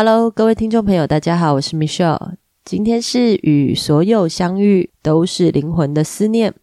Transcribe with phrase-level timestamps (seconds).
[0.00, 2.34] Hello，各位听众朋友，大家好，我是 Michelle。
[2.64, 6.54] 今天是与所有相遇都是灵魂的思念，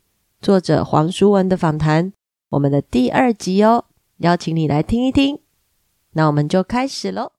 [0.42, 2.14] 作者黄淑文的访谈，
[2.52, 3.84] 我们的第二集哦，
[4.20, 5.40] 邀请你来听一听。
[6.14, 7.34] 那我们就开始喽。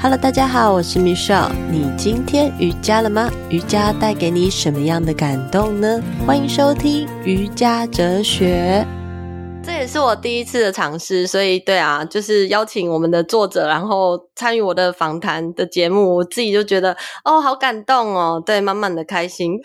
[0.00, 1.52] Hello，大家好，我是 Michelle。
[1.70, 3.30] 你今天瑜伽了吗？
[3.50, 6.00] 瑜伽带给你什么样的感动呢？
[6.26, 8.86] 欢迎收听瑜伽哲学。
[9.66, 16.94] 这也是我第一次的尝试，所以对啊，就是邀请我们的作者，然后参与我的访谈的节目，我自己就觉得
[17.24, 19.58] 哦，好感动哦，对，满满的开心。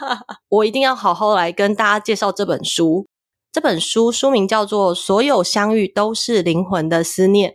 [0.50, 3.06] 我一定要好好来跟大家介绍这本书。
[3.50, 7.52] 这本书书名叫做《所有相遇都是灵魂的思念》。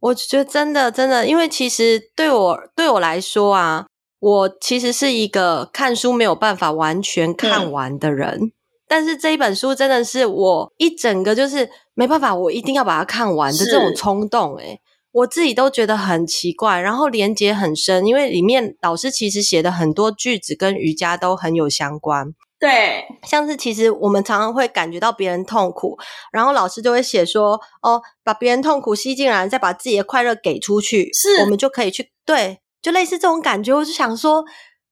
[0.00, 3.86] 我觉得真的真的，因为其实对我对我来说啊，
[4.18, 8.40] 我其实是一个看书没有办法完全看完的人。
[8.40, 8.52] 嗯
[8.88, 22.32] 但是这一本书真的是我一整个就是没办法，我一定要把它看完的这种冲动诶，我自己都觉得很奇怪，然后连接很深，因为里面老师其实写的很多句子跟瑜伽都很有相关。
[22.58, 25.98] 对，像是其实我们常常会感觉到别人痛苦，
[26.32, 34.44] 然后老师就会写说：“哦，把别人痛苦吸进来，再把自己的快乐给出去，是我们就可以去对，就类似这种感觉。”我就想说。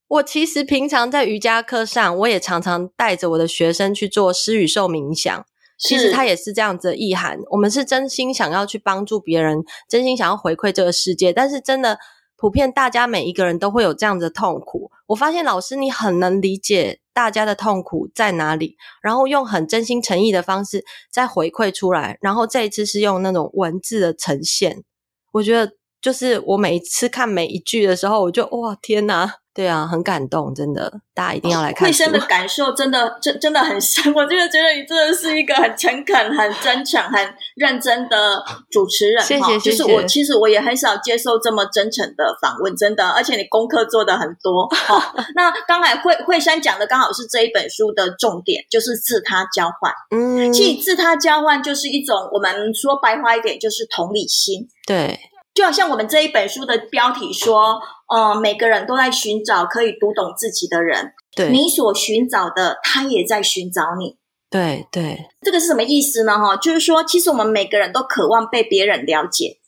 [0.06, 5.44] 我其实平常在瑜伽课上，我也常常带着我的学生去做施与受冥想。
[5.76, 7.40] 其实它也是这样子的意涵。
[7.50, 11.32] 我们是真心想要去帮助别人，真心想要回馈这个世界。
[11.32, 11.98] 但是真的，
[12.36, 14.92] 普遍大家每一个人都会有这样子的痛苦。
[15.08, 22.16] 我发现老师你很能理解大家的痛苦在哪里，然后用很真心诚意的方式再回馈出来。
[22.20, 24.84] 然后这一次是用那种文字的呈现。
[25.32, 29.34] 我觉得就是我每一次看每一句的时候，我就哇天哪！
[29.54, 31.86] 对啊，很感动，真的，大家一定要来看。
[31.86, 39.22] 慧生的感受真的真真的很深，我真的觉得你真的是一个很诚恳、很真诚、很认真的主持人。
[39.22, 39.76] 谢谢，谢谢。
[39.76, 44.68] 就是我其实我也很少接受这么真诚的访问，真的，而且你功课做的很多。
[44.74, 49.92] 好， 那刚才慧慧珊讲的刚好是这一本书的重点，就是自他交换。
[50.10, 54.66] 嗯，其实自他交换就是一种我们说白话一点，就是同理心。
[54.84, 55.16] 对。
[55.54, 61.14] 就好像我们这一本书的标题说，呃，每个人都在寻找可以读懂自己的人。
[61.36, 64.18] 对，你所寻找的，他也在寻找你。
[64.50, 66.36] 对对，这个是什么意思呢？
[66.38, 69.58] 哈，就是说，其实我们每个人都渴望被别人了解，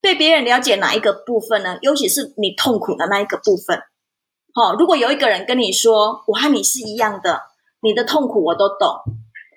[0.00, 1.78] 被别人了解哪一个部分呢？
[1.80, 3.80] 尤其是你痛苦的那一个部分。
[4.52, 7.40] 好，如果有一个人跟你说，我和你是一样的，
[7.82, 8.88] 你的痛苦我都懂。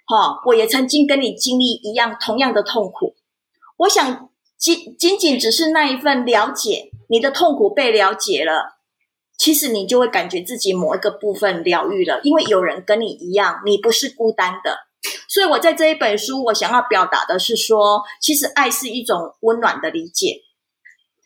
[0.06, 3.16] 好，我也曾经跟你经历一样同样的痛苦。
[3.78, 4.30] 我想。
[4.64, 8.78] 仅仅仅只是那一份了解，你的痛苦被了解了，
[9.38, 14.78] 其实你就会感觉自己某一个部分疗愈了，因为有人跟你一样，你不是孤单的。
[15.28, 20.38] 所以我在这一本书，我想要表达的是说，其实爱是一种温暖的理解。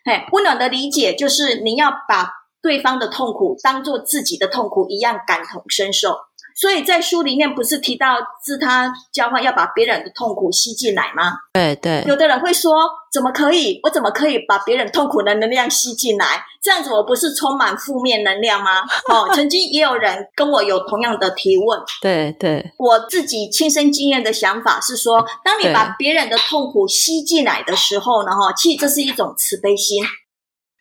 [0.03, 6.17] 嘿，温暖的理解就是你要把对方的痛苦当做自己的痛苦一样感同身受。
[6.59, 11.33] 所以在书里面不是提到自他交换，要把别人的痛苦吸进来吗？
[11.53, 12.03] 对对。
[12.07, 12.73] 有的人会说，
[13.13, 13.79] 怎么可以？
[13.83, 16.43] 我怎么可以把别人痛苦的能量吸进来？
[16.63, 18.81] 这样子我不是充满负面能量吗？
[19.13, 21.79] 哦，曾经也有人跟我有同样的提问。
[22.01, 22.73] 对对。
[22.79, 30.03] 我自己亲身经验的想法是说，当你把别人的痛苦吸进来的时候呢，哈，其实这是一种慈悲心。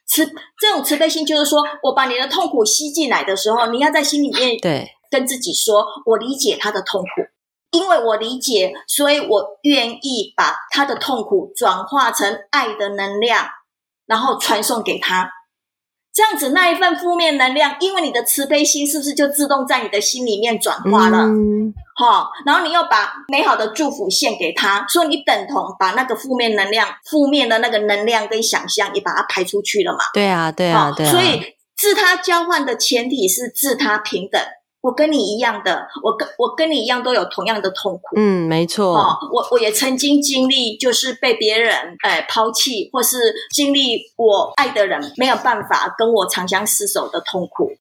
[0.09, 0.25] 慈
[0.59, 4.89] 这种慈悲心就是说，我把你的痛苦吸进来的时候，你要在心里面对。
[5.11, 7.23] 跟自己说，我理解他的痛苦，
[7.71, 13.47] 因为我理解，所以我愿意把他的痛苦转化成爱的能量，
[14.07, 15.31] 然后传送给他。
[16.13, 21.19] 这样子，那一份负面能量，因为你的慈悲心，是不是就自动在你的心里面转化了？
[21.19, 29.99] 嗯，好，然后你又把美好的祝福献给他，所以你等同把那个负面能量、负面的那个能量跟想象也把它排出去了嘛？
[30.15, 31.11] 对啊，对啊，对啊。
[31.11, 31.43] 所以
[31.77, 34.41] 自他交换的前提是自他平等。
[34.87, 38.15] 我跟你一样的，我跟我跟你一样都有同样的痛苦。
[38.17, 38.97] 嗯，没错。
[38.97, 47.73] 哦，我我也曾经经历，就是被别人哎抛弃，或是经历我爱的人没有办法跟我长相厮守的痛苦。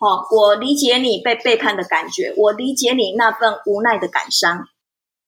[0.00, 4.64] 哦，我理解你被背叛的感觉，我理解你那份无奈的感伤。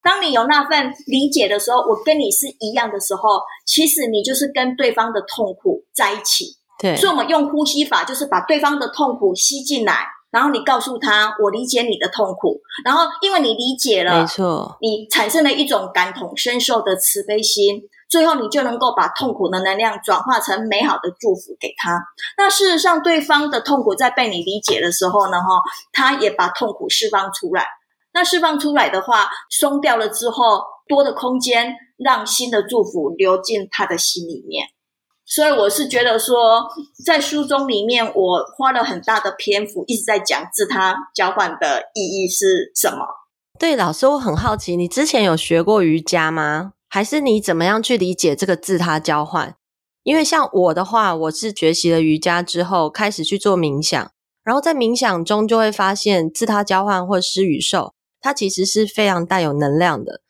[0.02, 6.56] 当你有那份理解的时候，我跟你是一样的时候，其实你就是跟对方的痛苦在一起。
[6.78, 10.06] 对，所以我们用呼吸法，就是把对方的痛苦吸进来。
[10.36, 12.60] 然后你告诉他，我理解你的痛苦。
[12.84, 17.80] 然后因为你理解了，没错，你产生了一种感同身受的慈悲心，
[18.10, 21.98] 最后你就能够把痛苦的能量转化成美好的祝福给他。
[22.36, 27.64] 那事实上，对方的痛苦在被你理解的时候呢，哈，他也把痛苦释放出来。
[28.12, 34.66] 那释放出来的话，松掉了之后，多的空间让新的祝福流进他的心里面。
[35.26, 36.68] 所以我是觉得说，
[37.04, 42.98] 在书中里面，我花了很大的篇幅一直在讲自他交换的意义是什么。
[43.58, 46.74] 对，老师，我很好奇，你之前有学过瑜伽吗？
[46.88, 49.56] 还是你怎么样去理解这个自他交换？
[50.04, 54.12] 因为像我的话，我是学习了瑜伽之后，开始去做冥想，
[54.44, 60.20] 然后在冥想中就会发现自他交换或施与受，它其实是非常带有能量的。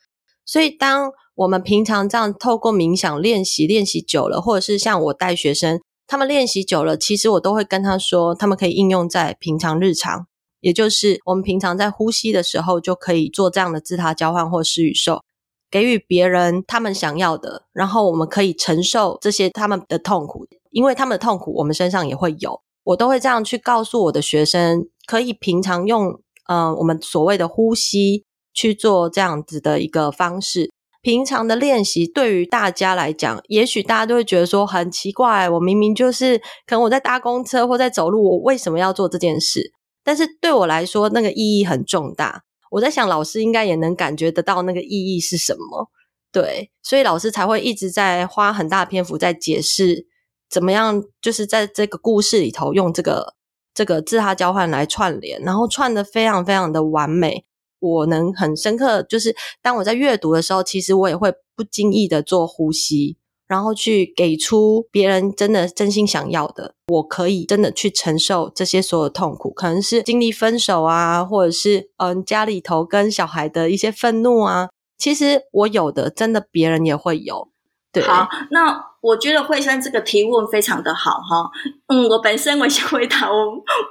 [0.43, 10.25] 所以当我们平常这样透过冥想练习，练习久了，或者是像我带学生，他们练习久了，其实我都会跟他说，他们可以应用在平常日常，
[10.61, 15.21] 也就是我们平常在呼吸的时候，就可以做这样的自他交换或施与受，
[15.69, 28.23] 给予别人他们想要的，然后我们可以承受这些他们的痛苦，因为他们的痛苦我们身上也会有，我都会这样去告诉我的学生，可以平常用呃我们所谓的呼吸
[28.55, 30.71] 去做这样子的一个方式。
[31.01, 35.49] 平常的练习对于大家来讲，也许大家都会觉得说很奇怪。
[35.49, 39.71] 我明明就是可能我在搭公车或在走路，我为什么要做这件事？
[40.03, 42.43] 但是对我来说，那个意义很重大。
[42.71, 45.89] 我在想，老师应该也能感觉得到那个意义是什么。
[46.31, 50.05] 对，所以老师才会一直在花很大篇幅在解释
[50.49, 53.35] 怎么样，就是在这个故事里头用这个
[53.73, 57.45] 这个自他交换来串联，然后串得非常非常的完美。
[57.79, 66.73] 我能很深刻，就是当我在阅读的时候，其实我也会不经意的做呼吸，然后去给出别人真的真心想要的。
[66.87, 74.69] 我可以真的去承受这些所有痛苦，可能是经历分手啊，或者是嗯家里头跟小孩的一些愤怒啊。
[74.97, 77.49] 其实我有的，真的别人也会有。
[77.91, 81.49] 对，好，那我觉得惠珊这个提问非常的好哈。
[81.87, 83.35] 嗯，我本身我想回答，我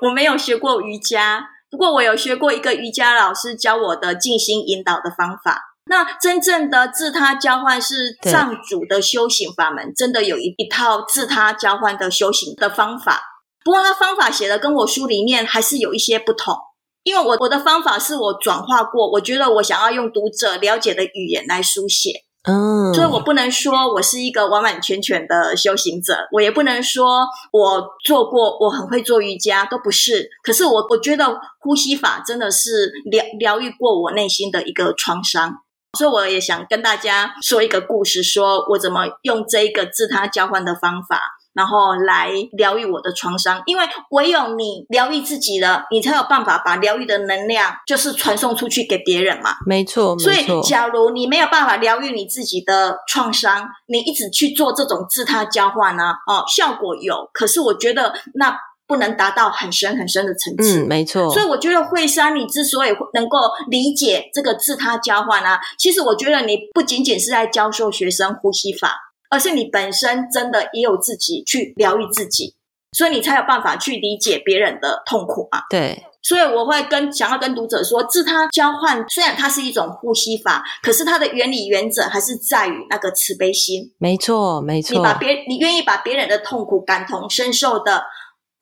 [0.03, 1.45] 我没有学过瑜伽。
[1.71, 5.63] 不过我有学过一个瑜伽老师教我的静心引导的方法。
[5.89, 13.23] 那真正的自他交换是藏族的修行法门，真的有一一套自他交换的修行的方法。
[13.65, 16.57] 不过他方法写的跟我书里面还是有一些不同，
[17.05, 22.26] 因为我我的方法是我转化过，我觉得我想要用读者了解的语言来书写。
[22.47, 30.31] 嗯，所以我不能说我是一个完完全全的修行者，我也不能说我做过，我很会做瑜伽，都不是。
[30.45, 35.55] 可是我我觉得呼吸法真的是疗疗愈过我内心的一个创伤，
[35.99, 41.21] 所以我也想跟大家说一个故事，说我怎么用这一个自他交换的方法。
[41.57, 49.57] 然后来疗愈我的创伤，因为唯有你疗愈自己了，你才有办法把疗愈的能量就是传送出去给别人嘛。
[49.67, 56.13] 没错，所以假如你没有办法疗愈你自己的创伤，你一直去做这种自他交换呢、啊？
[56.27, 58.55] 哦，效果有，可是我觉得那
[58.87, 60.83] 不能达到很深很深的层次。
[60.83, 61.31] 嗯，没错。
[61.31, 63.39] 所以我觉得惠珊，你之所以能够
[63.69, 68.95] 理解这个自他交换啊，其实我觉得你不仅仅是在教授学生呼吸法。
[69.31, 72.55] 而是你本身真的也有自己去疗愈自己，
[72.93, 75.63] 所以你才有办法去理解别人的痛苦嘛。
[75.69, 83.93] 对，所以我会跟想要跟读者说，自他交换虽然它是一种呼吸法，可是它的原理原则还是在于那个慈悲心。
[83.99, 84.97] 没错，没错。
[84.97, 88.05] 你把别你愿意把别人的痛苦感同身受的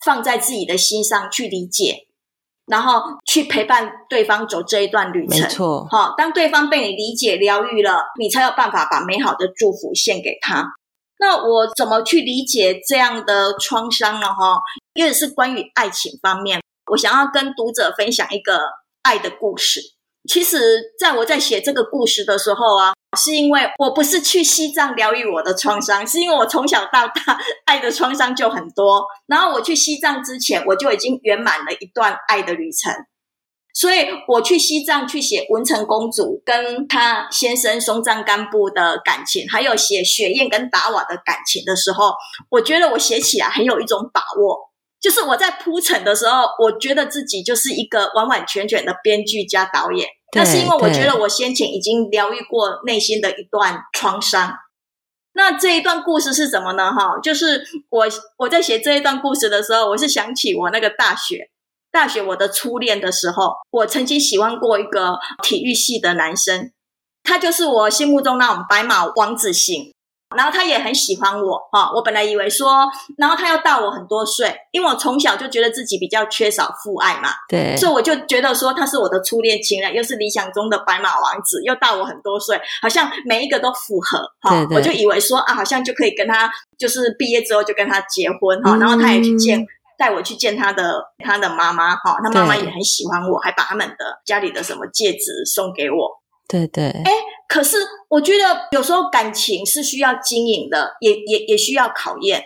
[0.04, 2.06] 放在自己的心上去理解。
[2.66, 5.86] 然后去陪伴对方走这一段旅程，没错。
[5.90, 10.64] 好，当对方被你理解、疗愈了，你才有办法把美好的祝福献给他。
[11.18, 14.26] 那我怎么去理解这样的创伤呢？
[14.28, 14.58] 哈，
[14.94, 18.60] 因为是关于爱情方面，我想要跟读者分享一个
[19.02, 19.80] 爱的故事。
[20.28, 22.92] 其实，在我在写这个故事的时候啊。
[23.14, 29.04] 是因为我不是去西藏疗愈我的创伤，是因为我从小到大爱的创伤就很多。
[29.26, 32.92] 然后我去西藏之前，我就已经圆满了一段爱的旅程。
[33.76, 42.12] 所以我去西藏去写文成公主跟她先生松赞干布的感情，还有写雪雁跟达瓦的感情的时候，
[42.50, 44.70] 我觉得我写起来很有一种把握。
[45.00, 50.08] 就是我在铺陈的时候，我觉得自己就是一个完完全全的编剧加导演。
[50.34, 54.52] 那是因为我觉得我先前已经疗愈过内心的一段创伤。
[55.32, 56.92] 那这一段故事是什么呢？
[56.92, 58.06] 哈，就是我
[58.38, 61.50] 我在写这一段故事的时候，我是想起我那个大学
[61.90, 66.72] 大学我的初恋的时候，我曾经喜欢过一个体育系的男生，
[67.22, 69.93] 他就是我心目中那种白马王子型。
[70.36, 72.86] 然后他也很喜欢我哈，我本来以为说，
[73.16, 96.10] 然后他又大我很多岁，因为我从小就觉得自己比较缺少父爱嘛，对，所以我就觉得说他是我的初恋情人，又是理想中的白马王子，又大我很多岁，好像每一个都符合哈，我就以为说啊，好像就可以跟他，就是毕业之后就跟他结婚哈，然后他也去见，嗯、带我去见他的他的妈妈哈，他妈妈也很喜欢我，还把他们的家里的什么戒指送给我，
[96.54, 97.12] 对对，哎。
[97.46, 97.76] 可是
[98.08, 102.42] 我觉得有时候感情是需要经营的，也也也需要考验。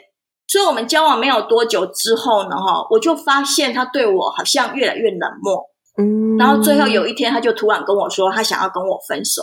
[0.47, 5.65] 所以我们交往没有多久之后呢，哈，我就发现他对我好像越来越冷漠。
[5.97, 9.43] 嗯，然后最后有一天，他就突然跟我说，他想要跟我分手。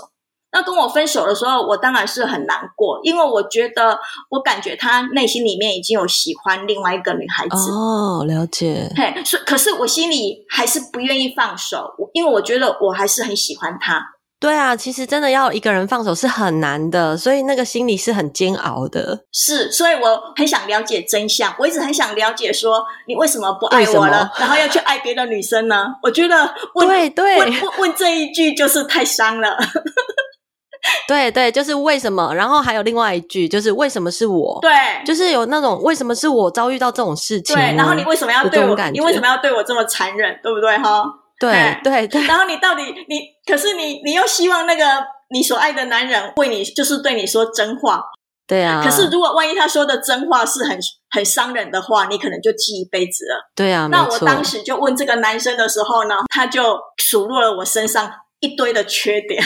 [0.51, 3.97] 那跟我分手的时候，我当然是很难过，因为我觉得
[4.29, 7.71] 我感觉他内心里面已经有喜欢另外一个女孩子。
[7.71, 8.91] 哦，了解。
[8.95, 14.14] 嘿，所，可是我心里还是不愿意放手，因为我觉得我还是很喜欢他。
[14.45, 19.25] 对啊，其实真的要一个人放手是很难的，所以那个心里是很煎熬的。
[19.31, 21.51] 是，所以我很想了解真相。
[21.57, 25.87] 我一直很想了解，说你为什么不爱我了，然后要去爱别的女生呢？
[26.03, 29.57] 我觉得问，对对，问问问这一句就是太伤了。
[31.07, 32.31] 对对，就是为什么？
[32.35, 34.59] 然后还有另外一句，就是为什么是我？
[34.61, 34.71] 对，
[35.03, 37.55] 就是有那种为什么是我遭遇到这种事情？
[37.55, 38.75] 对，然后你为什么要对我？
[38.91, 40.39] 你为什么要对我这么残忍？
[40.43, 40.77] 对不对？
[40.77, 41.03] 哈，
[41.39, 42.25] 对对对。
[42.25, 44.83] 然后你到底你，可是你你又希望那个
[45.29, 48.03] 你所爱的男人为你，就是对你说真话？
[48.47, 48.81] 对啊。
[48.83, 50.77] 可是如果万一他说的真话是很
[51.09, 53.51] 很伤人的话，你可能就记一辈子了。
[53.55, 53.87] 对啊。
[53.87, 58.11] 那我当时就问这个男生的时候呢，他就数落了我身上
[58.45, 59.43] 一堆的缺点。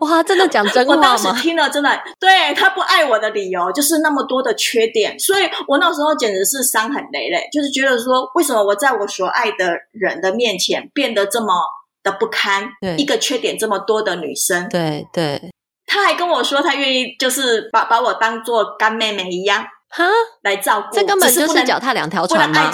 [0.00, 1.00] 哇，真的讲真话吗？
[1.00, 1.88] 我当时听了，真的，
[2.20, 11.54] 对，他不爱我的理由就是那么多的缺点，所以我那时候简直是伤痕累累，就是觉得说，为什么我在我所爱的人的面前变得这么
[12.02, 12.68] 的不堪？
[12.80, 15.40] 对，一个缺点这么多的女生，对对，
[15.86, 20.04] 他还跟我说，他愿意就是把把我当做干妹妹一样，哈，
[20.42, 22.70] 来照顾，这根本就是脚踏两条船吗？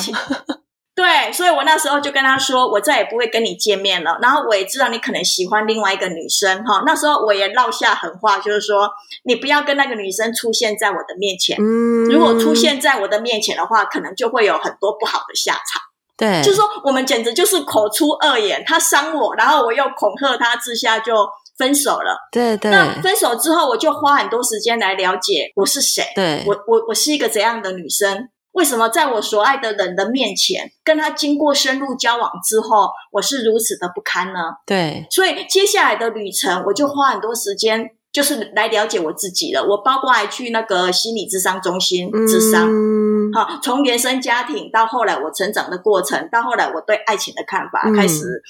[1.01, 4.19] 对，所以我那时候就跟他说，我再也不会跟你见面了。
[4.21, 6.83] 然后我也知道你可能喜欢另外一个女生，哈。
[6.85, 8.87] 那时候我也撂下狠话，就是说
[9.25, 11.57] 你不要跟那个女生出现在我的面前。
[11.59, 15.81] 嗯，如果出现在我的面前的话，可能就会有很多不好的下场。
[16.19, 21.27] 对，就是说我们简直就是口出恶言，他伤我，然后我又恐吓他之下就
[21.57, 22.15] 分手了。
[22.31, 22.71] 对对。
[22.71, 26.05] 那分手之后，我就花很多时间来了解我是谁。
[26.15, 28.29] 对，我我我是一个怎样的女生。
[28.53, 34.41] 为什么在我所爱的人的面前，跟他经过深入交往之后，我是如此的不堪呢？
[34.67, 39.65] 对，所以接下来的旅程，我就花很多时间，就是来了解我自己了。
[39.65, 48.43] 我包括还去那个心理智商中心智商，嗯，好，从原生家庭到后来我成长的过程，到后来我对爱情的看法，嗯、开始。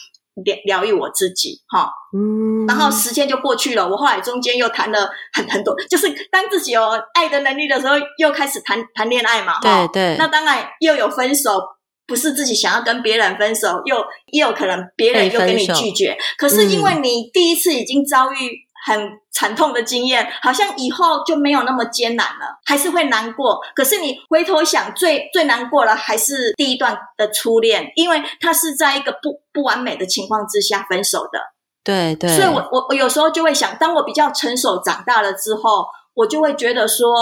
[0.44, 3.88] 疗疗愈我自己，哈，嗯，然后时间就过去了。
[3.88, 6.82] 我后来中间又谈了很很多，就是当自己有
[7.14, 10.16] 爱的能力的时候，又开始谈谈恋爱嘛，哈，对对。
[10.18, 11.60] 那当然又有分手，
[12.06, 13.96] 不是自己想要跟别人分手，又
[14.32, 16.16] 也有可能别人又跟你拒绝。
[16.38, 18.69] 可是因为你第一次已经遭遇。
[18.82, 23.60] 很惨痛的经验，好像以后就没有那么艰难了，还是会难过。
[23.74, 31.38] 可是你回头想，最最难过了还是第一段的初恋，因为他是在一个不不完美的情况之下分手的。
[31.84, 32.34] 对对。
[32.34, 37.14] 所以我我我有时候就会想，当我比较成熟长大了之后，我就会觉得说，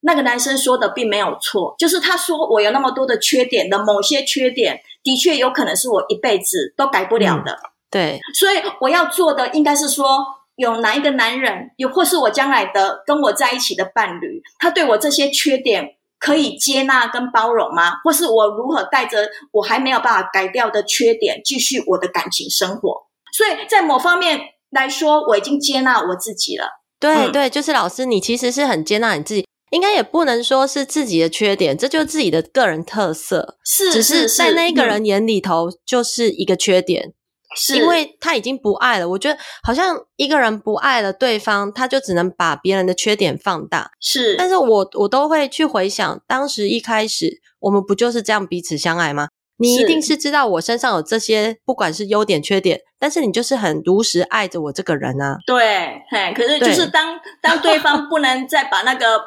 [0.00, 7.52] 那个男生说的并没有错，就是他说我有那么多的缺点的某些缺点，的确有可能是我一辈子都改不了的。
[7.52, 8.20] 嗯，对。
[8.34, 10.41] 所以我要做的应该是说。
[10.56, 17.94] 有哪一个男人，又或是我将来的跟我在一起的伴侣，他对我这些缺点可以接纳跟包容吗？
[18.04, 23.06] 或是我如何带着我还没有办法改掉的缺点，继续我的感情生活？
[23.36, 24.40] 所以在某方面
[24.70, 26.66] 来说，我已经接纳我自己了。
[27.00, 37.14] 对、嗯、对，就是老师，你其实是很接纳你自己，应该也不能说是自己的缺点，这就是自己的个人特色，是，只是在那一个人眼里头就是一个缺点。
[37.54, 43.90] 是因为他已经不爱了，我觉得好像一个人不爱了对方，他就只能把别人的缺点放大。
[44.00, 49.28] 是，但是我我都会去回想，当时一开始我们不就是这样彼此相爱吗？
[49.58, 55.36] 你一定是知道我身上有这些，不管是优点缺点，但是你就是很如实爱着我这个人啊。
[55.46, 59.20] 对，嘿，可是就是当 当对方不能再把那个，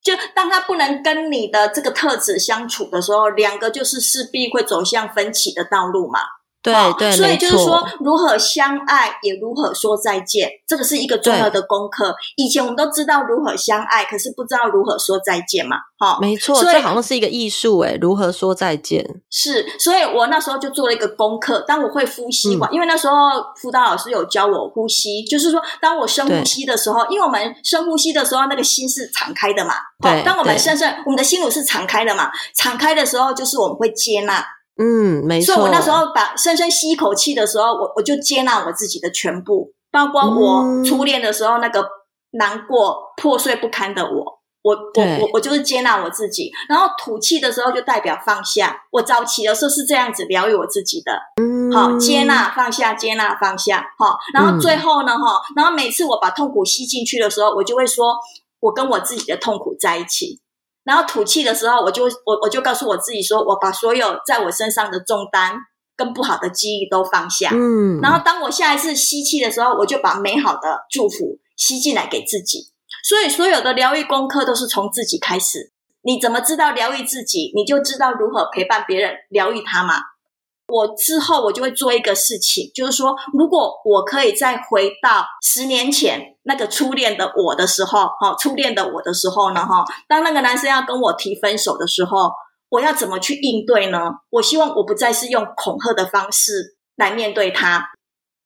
[0.00, 6.20] 就当他不能跟你的这个特质相处的时候，两个就是势必会走向分歧的道路嘛。
[6.64, 12.16] 对对，所以就是说，如何相爱，也如何说再见，这个是一个重要的功课。
[12.36, 15.76] 以前我们都知道如何相爱，可是不知道如何说再见嘛。
[15.98, 19.04] 哈，没错，这好像是一个艺术诶，如何说再见？
[19.30, 21.60] 是，所以我那时候就做了一个功课。
[21.68, 23.14] 当我会呼吸嘛，因为那时候
[23.60, 29.74] 辅导老师有教我呼吸，就是说，当我深呼吸的时候，因为我们深呼吸的时候，那个心是敞开的嘛。
[30.00, 34.42] 对，当我们深深，我们的心轮是敞开的嘛，敞开的时候，就是我们会接纳。
[34.76, 35.54] 嗯，没错。
[35.54, 41.86] 所以我那时候把深深吸一口气的时候，我我就接纳我自己的全部，包括我初恋的时候那个
[42.32, 46.50] 难过、破碎不堪的我，我我我我就是接纳我自己。
[46.68, 48.82] 然后吐气的时候就代表放下。
[48.90, 51.20] 我早期的时候是这样子疗愈我自己的。
[51.72, 58.16] 好，接纳放下，接纳放下，好，然后最后呢，哈、嗯，然后每次我把痛苦吸进去的时候，我就会说，
[58.60, 60.40] 我跟我自己的痛苦在一起。
[60.84, 65.56] 然后吐气的时候，我就我我就告诉我自己说，我把所有在我身上的重担
[65.96, 67.50] 跟不好的记忆都放下。
[67.52, 72.70] 嗯，然后当我下一次吸气的时候，我就把美好的祝福吸进来给自己。
[73.02, 75.72] 所以所有的疗愈功课都是从自己开始。
[76.02, 77.50] 你怎么知道疗愈自己？
[77.54, 79.94] 你就知道如何陪伴别人疗愈他嘛。
[80.66, 92.30] 我之后我就会做一个事情，就是说，如果我可以再回到十年前那个初恋的我的时候，哈，初恋的我的时候呢，哈，当那个男生要跟我提分手的时候，
[92.70, 94.10] 我要怎么去应对呢？
[94.30, 97.90] 我希望我不再是用恐吓的方式来面对他，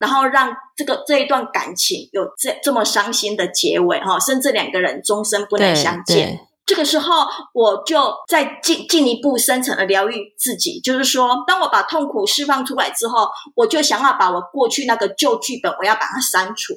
[0.01, 6.48] 然后让这个这一段感情有这这么伤心的结尾，哈，甚至两个人终身不能相见。
[6.69, 16.75] 这个时候，我就再进进一步深层的疗愈自己，就是说，当我把痛苦释放出来之后，我就想要把我过去那个旧剧本，我要把它删除。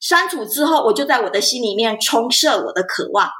[0.00, 3.30] 删除之后，我就在我的心里面重设我的渴望，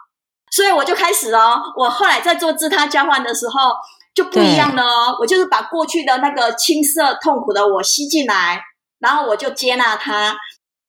[0.52, 1.60] 所以我就开始哦。
[1.76, 3.72] 我后来在做自他交换的时候
[4.14, 5.16] 就不一样了哦。
[5.18, 8.62] 我就是把过去的那个青涩痛苦的我吸进来，
[9.00, 10.36] 然后我就接纳它。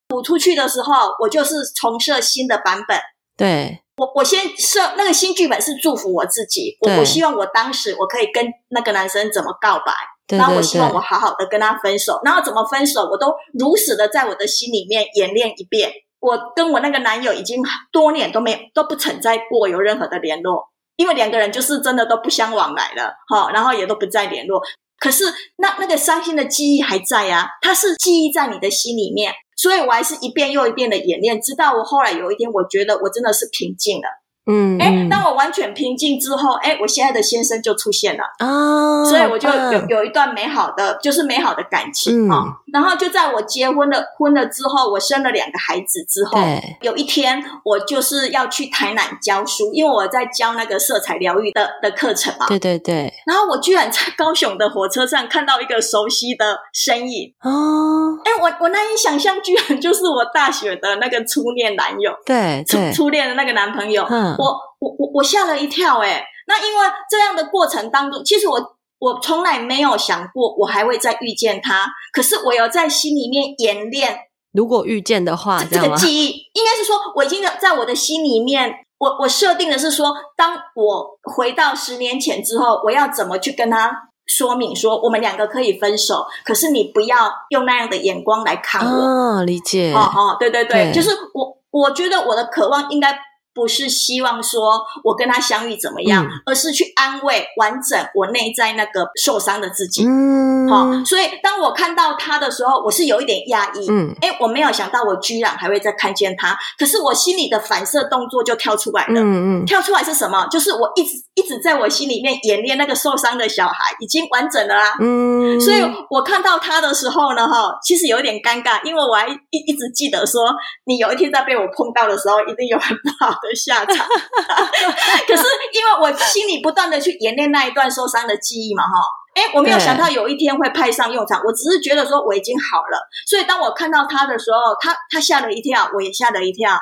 [0.10, 3.00] 吐出去的时候，我就是重设新的版本。
[3.36, 3.82] 对。
[3.98, 9.94] 我我先设那个新剧本是祝福我自己，我我希望我当时我可以跟那个男生怎么告白，
[10.28, 15.92] 对对对，然后我希望我好好的跟他分手，然后怎么分手我都如实的在我的心里面演练一遍。
[16.20, 17.62] 我跟我那个男友已经
[17.92, 24.60] 多年都没有都不曾再过有任何的联络，因为两个人就是真的都不相往来了，哈，然后也都不再联络。
[25.00, 25.26] 可是
[25.58, 29.34] 那那个伤心的记忆还在啊，它是记忆在你的心里面。
[29.58, 34.25] 所以我还是一遍又一遍的演练，直到我后来有一天，我觉得我真的是平静了。
[34.48, 38.24] 嗯，哎，当我完全平静之后，哎，我现在的先生就出现了。
[38.38, 42.44] 啊，哦，所以我就有有一段美好的，就是美好的感情啊。
[42.46, 52.46] 嗯，然后就在我结婚了婚了之后，我生了两个孩子之后，对，有一天我就是要去台南教书，因为我在教那个色彩疗愈的的课程嘛。
[52.48, 53.12] 对对对。
[53.26, 57.34] 然后我居然在高雄的火车上看到一个熟悉的身影。
[57.42, 62.92] 哦，哎，我我难以想象，居然就是我大学的那个初恋男友，对，对。
[62.92, 64.35] 初初恋的那个男朋友，嗯。
[64.38, 64.46] 我
[64.80, 74.18] 我我我吓了一跳诶，那因为这样的过程当中，其实我我从来没有想过我还会再遇见他，可是我有在心里面演练，
[74.54, 83.92] 如果遇见的话，这个记忆应该是说，我已经在我的心里面，我我设定的是说，当我回到十年前之后，我要怎么去跟他
[84.26, 88.92] 说明说，我们两个可以分手，可是你不要用那样的眼光来看我。
[88.92, 89.94] 哦，理解。
[89.94, 93.18] 哦哦，对对对，对就是我我觉得我的渴望应该。
[93.56, 100.06] 不是希望说我跟他相遇怎么样，嗯、而是去安慰、完整我内在那个受伤的自己。
[100.06, 103.90] 嗯，好，所以当我看到他的时候，我是有一点压抑。
[103.90, 109.22] 嗯，哎，我没有想到我居然还会再看见他，可是我心里的反射动作就跳出来了。
[109.22, 110.46] 嗯嗯，跳出来是什么？
[110.52, 114.98] 就是我一直一直在我心里面演练那个受伤的小孩已经完整了啦。
[115.00, 120.42] 嗯，所以我看到他的时候呢，哈，其实有点尴尬，因为我还一一直记得说，
[120.86, 123.52] 你有一天在被我碰到的时候，一定有很不好的。
[123.52, 124.08] 的下场，
[125.28, 128.90] 可是因为我心里不断的去演练那一段受伤的记忆嘛，哈，
[129.36, 131.40] 哎，我没有想到有一天会派上用场。
[131.46, 136.76] 我只是觉得说我已经好了，所以当我看到他的时候，他他吓了一跳，我也吓了一跳。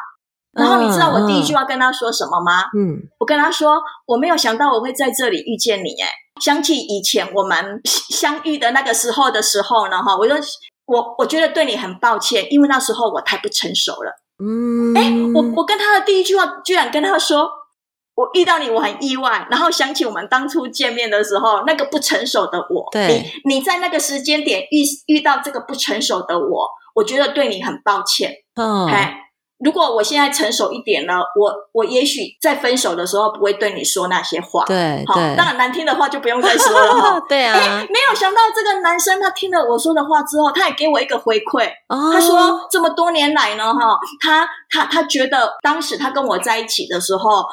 [0.54, 2.64] 然后你知道我第一句话跟他说什么吗？
[2.78, 6.08] 嗯，我跟他说我没有想到我会在这里遇见你，哎，
[6.42, 10.34] 想起以前我们相遇的那个时候的时候呢，哈，我就
[10.86, 14.23] 我我觉得对你很抱歉，因为那时候我太不成熟了。
[14.44, 17.50] 嗯，哎，我我跟他的第一句话，居然跟他说，
[18.16, 19.48] 我遇到你，我很意外。
[19.50, 28.32] 然后想起我们当初见面的时候，那个不成熟的我，对，你你在那个时间点遇遇到这个不成熟的我，我觉得对你很抱歉。
[28.56, 29.20] 嗯，哎。
[29.64, 34.66] 如果我现在成熟一点了，我我也许在分手的时候不会对你说那些话。
[34.66, 37.20] 对，好，当然难听的话就不用再说了哈。
[37.30, 41.68] 对啊，诶，没有想到这个男生他听了我说的话之后，他也给我一个回馈。
[41.88, 47.44] 哦，他说这么多年来呢，哈，他他他觉得当时他跟我在一起的时候。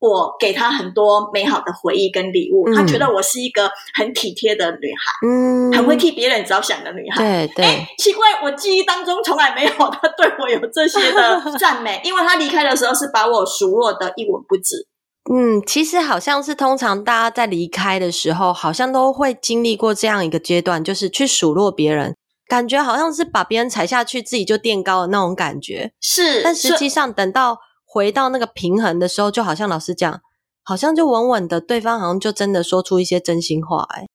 [0.00, 7.22] 我给他很多美好的回忆跟礼物，嗯、他觉得我是一个很体贴的女孩，嗯，很会替别人着想的女孩。
[7.22, 14.88] 对对，诶，奇怪，我记忆当中从来没有他对我有这些的赞美， 因为他离开的时候是把我数落的一文不值。
[15.30, 22.16] 嗯，其实好像是通常大家在离开的时候，好像都会经历过这样一个阶段，就是去数落别人，
[22.48, 25.92] 感觉好像是把别人踩下去，自己就垫高的那种感觉。
[26.00, 27.58] 是，但实际上等到。
[27.92, 30.20] 回到那个平衡的时候，就好像老师讲，
[30.62, 34.06] 好像就稳稳的，对方好像就真的说出一些真心话，哎，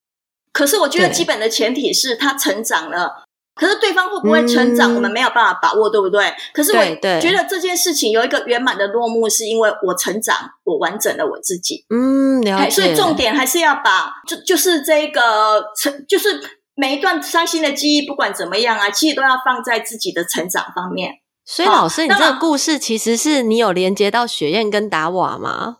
[0.52, 3.24] 可是我觉得基本的前提是他成长了。
[3.54, 6.30] 可是对方会不会成长，嗯、我们没有办法把握，对不对？
[6.52, 6.82] 可是我
[7.18, 11.86] 觉得这件事情有一个圆满的落幕，是因为我成长，我完整了我自己。
[11.88, 12.70] 嗯，了解。
[12.70, 16.38] 所以重点还是要把，就就是这个成，就是
[16.74, 21.12] 每一段伤心的记忆，不管怎么样啊，其实都要放在自己的成长方面。
[21.46, 25.76] 所以老师，你这个故事其实是你有连接到雪燕跟达瓦吗？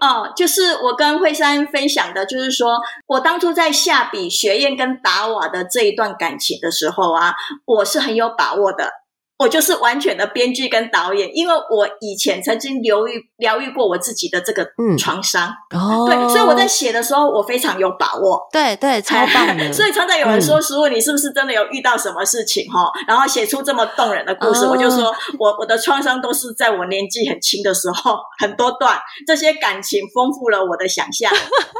[0.00, 2.78] 哦，就是我跟惠珊分享的，就是说
[3.08, 8.92] 我当初在下笔雪燕跟达瓦的这一段感情的时候啊，我是很有把握的。
[9.38, 14.66] 我就是完全的编剧跟导演，因为我以前曾经疗愈疗愈过我自己的这个
[14.98, 19.70] 创伤，嗯、哦，对，所以我在写的时候我非常有把握，对对，超棒的。
[19.72, 22.68] 所以常常有人说：“师傅，你是不是真的有遇到什么事情？
[22.68, 31.32] 哈，然后写出这么动人的故事？”哦、我就说我我的创伤都是在我年纪很轻的时候，很多段这些感情丰富了我的想象。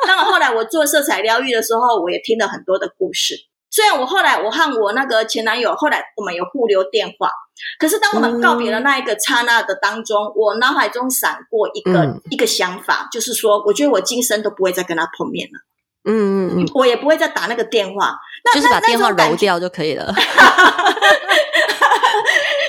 [0.06, 3.47] 当然后来我做色彩疗愈的时候，我也听了很多的故事。
[3.70, 7.30] 虽然我后来我和我那个前男友后来我们有互留电话，
[7.78, 15.60] 可是当我们告别的那一个刹那的当中，嗯、我脑海中闪过一个、嗯、一个想法，就是说，我觉得我今生都不会再跟他碰面了。
[16.04, 20.14] 嗯嗯嗯，我也不会再打那个电话，那就是把电话揉掉就可以了。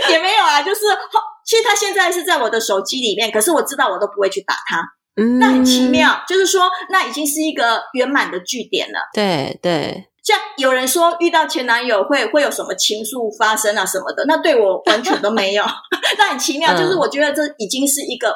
[0.09, 0.81] 也没有啊，就是
[1.45, 4.83] 其实他现在是在我的手机里面，可是我知道我都不会去打他。
[5.15, 8.99] 嗯，那很奇妙，就是说那已经是一个圆满的句点了。
[9.13, 10.07] 对对。
[10.29, 15.63] 像有人说遇到前男友会会有什么情愫发生啊什么的，那对我完全都没有。
[16.19, 18.35] 那很奇妙，就是我觉得这已经是一个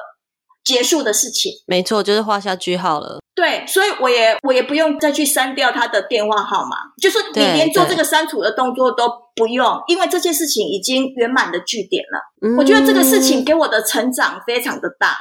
[0.63, 1.51] 结束的事情。
[1.51, 3.19] 嗯、没错，就是画下句号了。
[3.35, 12.47] 对，所以我也我也不用再去删掉他的电话号码，就是你连做这个删除的动作都不用，因为这件事情已经圆满的句点了。
[12.47, 15.15] 嗯、我觉得这个事情给我的成长非常的大。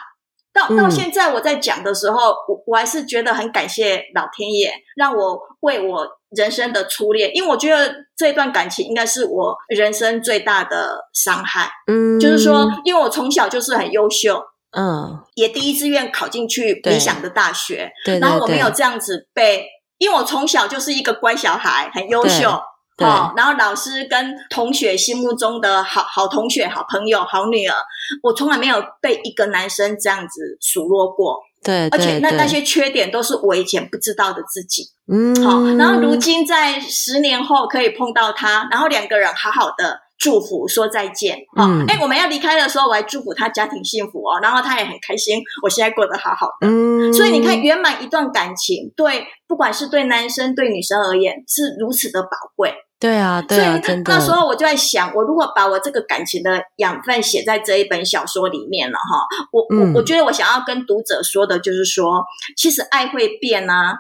[0.55, 6.07] 到到现在我在讲的时候，我我还是觉得很感谢老天爷，让我为我
[6.37, 11.71] 人生的初恋，因为我觉得这段感情应该是我人生最大的伤害。
[11.87, 14.43] 嗯，就是说，因为我从小就是很优秀，
[14.77, 19.67] 嗯，也第一志愿考进去理想的大学，对，然后我没有这样子被，
[19.99, 22.63] 因为我从小就是一个乖小孩，很优秀。
[22.99, 27.75] 哦，然后老师跟同学心目中的好好同学、好朋友、好女儿，
[28.23, 31.41] 我从来没有被一个男生这样子数落过。
[31.65, 34.85] 对，而且那那些缺点都是我以前不知道的自己。
[35.13, 40.01] 嗯，好，然后如今在十年后可以碰到他，然后两个人好好的。
[40.19, 54.15] 祝福说再见，好、嗯，哎、欸，我们要离开的时候，我还祝福他家庭幸福哦，然后他也很开心，我现在过得好好的，嗯，所以你看，圆满一段感情，对，不管是对男生对女生而言，是如此的宝贵，对啊，对啊，真的。
[54.15, 62.25] 那时候我就在想，我如果把我这个感情的养分写在这一本小说里面了哈，我我我觉得我想要跟读者说的就是说，
[62.57, 63.97] 其实爱会变啊，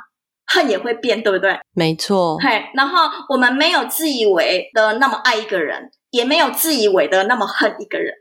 [0.47, 1.59] 恨也会变，对不对？
[1.75, 5.91] 没错，嘿，然后我们没有自以为的那么爱一个人。
[6.13, 8.13] 也没有自以为的那么恨一个人。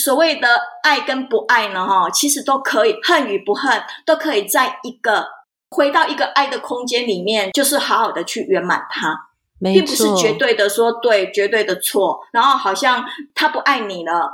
[0.00, 0.46] 所谓的
[0.84, 5.26] 爱跟不爱呢，哈，其实都可以，恨与不恨都可以在一个
[5.70, 9.29] 回到一个爱的空间里面，就是好好的去圆满它。
[9.60, 12.20] 并不是绝对的说对，绝对的错。
[12.32, 14.30] 然后好像他不爱你了，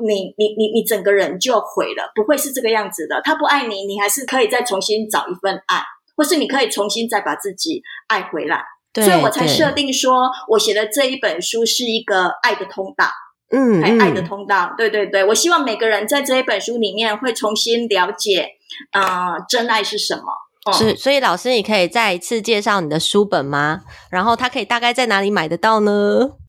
[0.00, 3.20] 你你你你整个人就毁了，不会是这个样子的。
[3.22, 5.82] 他不爱你，你还是可以再重新找一份爱，
[6.16, 8.64] 或是你可以重新再把自己爱回来。
[8.92, 13.06] 对，所以我才设定说，我写的这一本书是一个爱的通道，
[13.52, 18.52] 嗯，爱的通道，对对对，我希望每个人在这一本书里面会重新了解，
[18.92, 20.22] 呃，真爱是什么。
[20.66, 23.80] 嗯、是，所以老师，你可以再一次介绍你的书本吗？
[24.10, 25.92] 然后它可以大概在哪里买得到呢？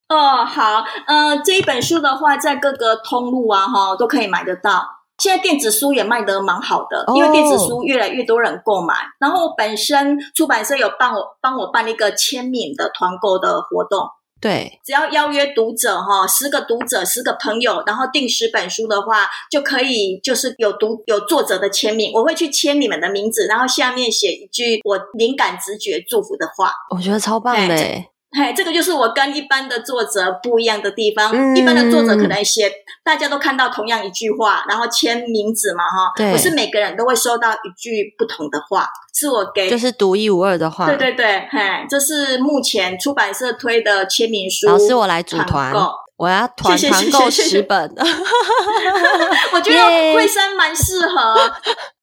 [0.10, 4.86] 哦，好，呃，这一本书的话，在各个通路啊，哈，都可以买得到。
[5.18, 8.96] 现在电子书也卖得蛮好的，因为电子书越来越多人购买。
[8.96, 9.04] Oh.
[9.20, 14.10] 然后我本身出版社有帮我帮我办一个签名的团购的活动。
[14.42, 26.74] 对，只要邀约读者哈，十个读者，十个朋友，然后订十本书的话，就可以就是有读有作者的签名，我会去签你们的名字，然后下面写一句我灵感直觉祝福的话。
[26.90, 28.11] 我觉得超棒的。
[28.34, 31.32] 嘿，这个就是我跟一般的作者不一样的地方。
[31.34, 32.72] 嗯、一般的作者可能写，
[33.04, 36.14] 大家都看到同样一句话，然后签名字嘛，哈。
[36.16, 36.32] 对。
[36.32, 40.86] 不是每个人都会收到一句不同的话，是我给，就是独一无二的话。
[40.86, 44.68] 对对对，嘿，这是目前出版社推的签名书。
[44.68, 45.74] 老师，我来组团，
[46.16, 47.94] 我要团团购十本。
[49.54, 49.84] 我觉得
[50.16, 51.52] 惠珊蛮适合。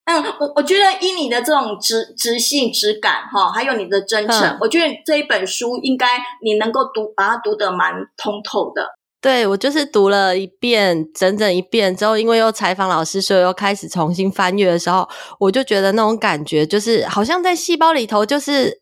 [0.09, 6.07] 嗯，我我觉得以你的这种直直性、直感哈，还有你的真诚，嗯、我觉得这一本书应该
[6.43, 8.89] 你能够读，把它读得蛮通透的。
[9.21, 15.07] 对，我就是读了一遍，整整一遍之后，因为又采访老师，所以又开始重新翻阅的时候，
[15.39, 18.81] 我就觉得那种感觉就是好像在细胞里头，就是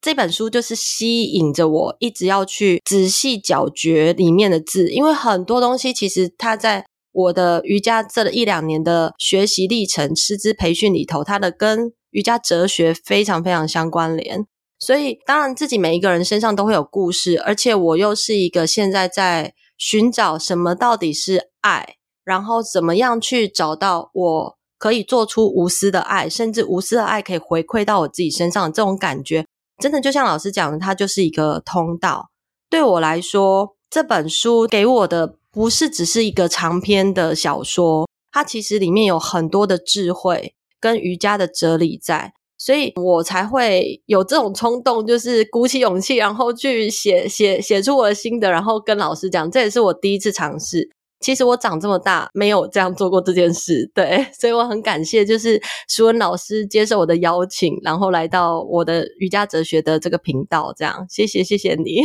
[0.00, 14.46] 这本书就是吸引着我，一直要去仔细咀嚼里面的字，因为很多东西其实它在我的瑜伽这一两年的学习历程、师资培训里头，它的跟瑜伽哲学非常非常相关联。
[14.78, 29.44] 所以，当然自己每一个人身上都会有故事，而且我又是一个现在在寻找什么到底是爱，然后怎么样去找到我可以做出无私的爱，甚至无私的爱可以回馈到我自己身上的这种感觉。
[29.78, 32.30] 真的就像老师讲的，它就是一个通道。
[32.70, 49.50] 对我来说，这本书给我的不是只是一个长篇的小说，它其实里面有很多的智慧跟瑜伽的哲理在，所以我才会有这种冲动，就是鼓起勇气，然后去写写写出我的心得，然后跟老师讲。
[49.50, 50.88] 这也是我第一次尝试。
[51.20, 62.00] 其实我长这么大没有这样做过这件事，对，所以我很感谢，就是舒文老师接受我的邀请，然后来到我的瑜伽哲学的这个频道，这样，谢谢，谢谢你。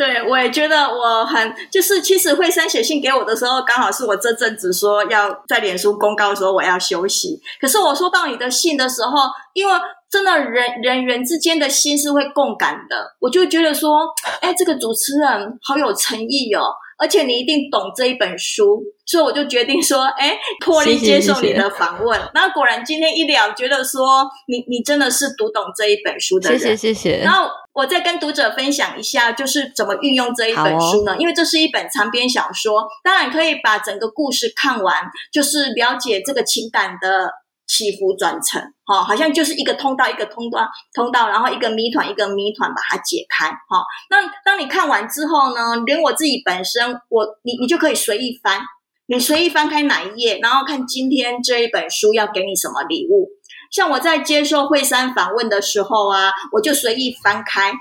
[0.00, 9.10] 对，我也觉得我很，就是其实惠珊写信给我的时候，刚好是我这阵子说要在脸书公告说我要休息，可是我收到你的信的时候，
[9.52, 9.74] 因为
[10.10, 14.08] 真的人人人之间的心是会共感的，我就觉得说，
[14.40, 16.72] 哎，这个主持人好有诚意哦。
[17.00, 22.20] 而且你一定懂这一本书，所以我就决定说，哎， 破例接受你的访问。
[22.34, 26.58] 那果然今天一聊，觉得说你你真的是读懂这一本书的人。
[26.58, 27.22] 谢谢谢谢。
[27.24, 31.12] 然后我再跟读者分享一下，就是怎么运用这一本书呢？
[31.12, 34.94] 哦、因为这是一本长篇小说，当然可以把整个故事看完，
[35.32, 37.30] 就是了解这个情感的。
[37.70, 43.84] 起伏转成，哈，好像就是一个通道，一个通道，通道，然后一个谜团，一个谜团，把它解开，哈。
[44.10, 48.60] 那当你看完之后呢，连我自己本身，我你你就可以随意翻，
[49.06, 53.28] 你随意翻开哪一页，然后看今天这一本书要给你什么礼物。
[53.70, 57.72] 像我在接受惠山访问的时候啊，我就随意翻开，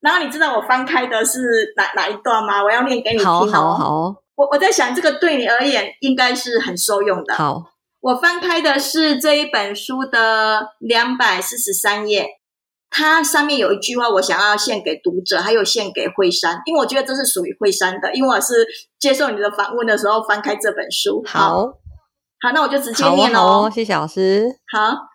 [0.00, 2.62] 然后你知道我翻开的是哪哪一段吗？
[2.62, 3.48] 我要念给你听哦。
[3.52, 4.14] 好，好，好。
[4.36, 7.34] 我我在想，这个对你而言应该是很受用的。
[7.34, 7.64] 好。
[8.04, 12.26] 我翻开的是这一本书的两百四十三页，
[12.90, 18.66] 它上面有一句话，我想要献给读者，还有献给惠山，因为我觉得这是属于惠山的，因为我是
[19.00, 21.22] 接受你的访问的时候翻开这本书。
[21.26, 21.78] 好，
[22.42, 23.62] 好，那我就直接念喽。
[23.62, 24.54] 好，谢谢老师。
[24.70, 25.08] 好，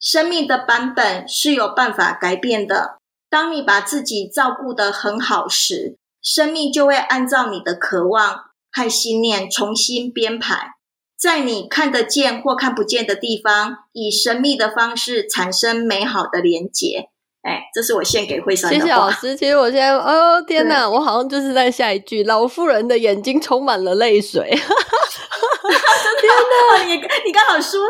[0.00, 2.96] 生命的版本是有办法改变的。
[3.28, 10.72] 当你把自己照顾得很好时，生命就会按照你的渴望和信念重新编排。
[11.20, 17.10] 在你看得见或看不见的地方，以神秘的方式产生美好的连结。
[17.42, 18.82] 哎，这是我献给惠珊的话。
[18.82, 19.36] 谢谢老师。
[19.36, 24.48] 其实我现在，哦天哪，我好像就是在下一句，老妇人的眼睛充满了泪水。
[24.50, 26.32] 天
[26.72, 27.80] 哪， 你你刚好说。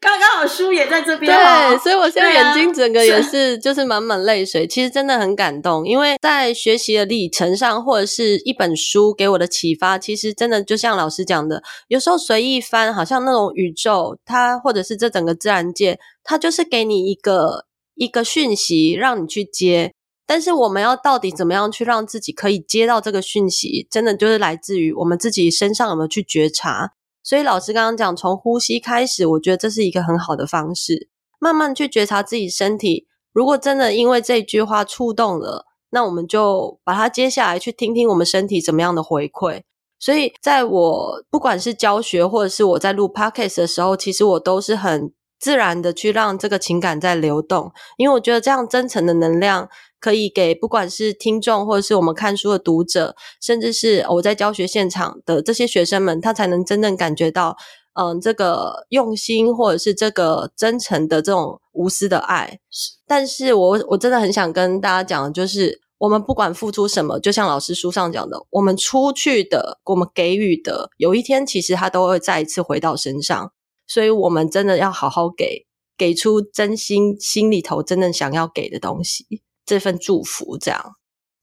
[0.00, 1.30] 刚刚好，书也在这边。
[1.30, 4.66] 对，所以我现在眼睛整个也是，就是满满泪水。
[4.66, 19.92] 其实真的很感动，因为在学习的历程上，或者是一本书给我的启发，其实真的就像老师讲的，有时候随意翻，好像那种宇宙，它或者是这整个自然界，它就是给你一个一个讯息，让你去接。
[20.26, 26.92] 但是我们要到底怎么样去让自己可以接到这个讯息，真的就是来自于我们自己身上有没有去觉察。
[27.22, 33.06] 所以老师刚刚讲，从呼吸开始，我觉得这是一个很好的方式，慢慢去觉察自己身体。
[33.32, 39.62] 如果真的因为这句话触动了，那我们就把它接下来去听听我们身体怎么样的回馈。
[39.98, 49.68] 所以在我不管是教学或者是我在录 podcast 的时候，其实我都是很自然的去让这个情感在流动，因为我觉得这样真诚的能量。
[50.00, 57.56] 可以给不管是听众，或者是我们看书的读者，甚至是我在教学现场的这些学生们，他才能真正感觉到，
[57.92, 62.58] 嗯，这个用心，或者是这个真诚的这种无私的爱。
[63.06, 73.52] 但是我我真的很想跟大家讲，就是我们不管付出什么，就像老师书上讲的，我们出去的，我们给予的，有一天其实他都会再一次回到身上。
[73.86, 75.66] 所以，我们真的要好好给，
[75.98, 79.42] 给出真心心里头真正想要给的东西。
[79.70, 80.96] 这份祝福，这样，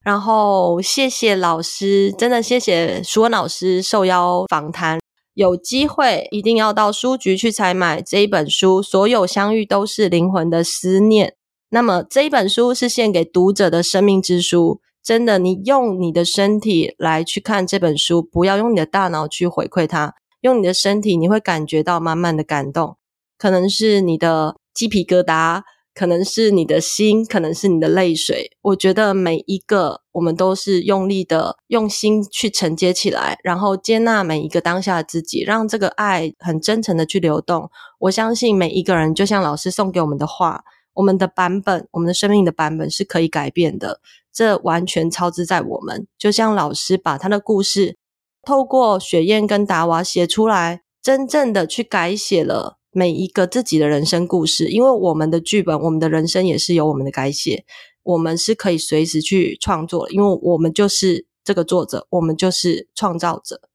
[0.03, 4.99] 然后谢谢老师，真的谢谢淑雯老师受邀访谈，
[5.33, 8.83] 有机会一定要到书局去采买这一本书。
[8.83, 11.35] 所有相遇都是灵魂的思念。
[11.69, 22.97] 那么这一本书是献给读者的生命之书，真的，你用你的身体来去看这本书，不要用你的大脑去回馈它，用你的身体，你会感觉到满满的感动，
[23.37, 25.61] 可能是你的鸡皮疙瘩。
[25.97, 28.51] 可能是你的心，可能是你的泪水。
[28.61, 37.71] 我觉得每一个我们都是用力的用心去承接起来，然后接纳每一个当下的自己，让这个爱很真诚的去流动。
[37.97, 43.99] 我相信每一个人，就像老师送给我们的话，我们的版本，我们的生命的版本是可以改变的，
[44.31, 46.05] 这完全超支在我们。
[46.19, 47.97] 就像老师把他的故事
[48.43, 54.69] 透过雪燕跟达娃写出来，真正的去改写了每一个自己的人生故事。
[54.69, 57.63] 因为我们的剧本，我们的人生也是由我们的改写，
[58.01, 63.66] 我们是可以随时去创作，因为我们就是这个作者，我们就是创造者。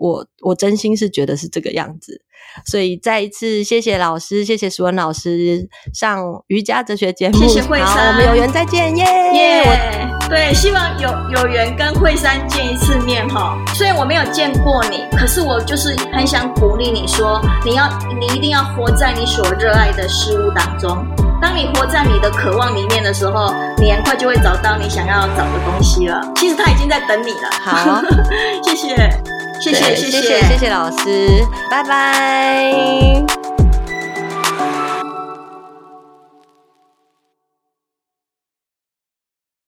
[0.00, 2.22] 我我真心是觉得是这个样子，
[2.64, 9.62] 所以再一次谢谢老师，谢谢舒文老师上瑜伽哲学节目，谢谢惠山，我们有缘再见，耶耶！
[9.66, 13.58] 我对，希望有有缘跟惠山见一次面哈。
[13.74, 17.86] 虽然我没有见过你，可是我就是很想鼓励你说，你要
[18.18, 20.96] 你一定要活在你所热爱的事物当中。
[21.42, 26.20] 当你活在你的渴望里面的时候，你很快就会找到你想要找的东西了。
[26.36, 27.50] 其实他已经在等你了。
[27.60, 28.00] 好，
[28.64, 29.39] 谢谢。
[29.60, 33.49] 谢谢谢谢谢谢老师，拜拜。